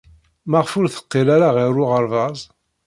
[0.49, 2.39] Maɣef ur teqqil ara ɣer uɣerbaz?